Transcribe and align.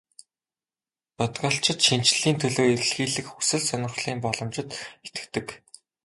Бодгальчид 1.17 1.79
шинэчлэлийн 1.87 2.37
төлөө 2.39 2.65
эрэлхийлэх 2.73 3.27
хүсэл 3.29 3.63
сонирхлын 3.67 4.19
боломжид 4.25 4.69
итгэдэг. 5.07 5.47